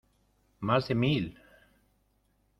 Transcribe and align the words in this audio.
¡más 0.67 0.87
de 0.87 0.95
mil! 0.95 1.39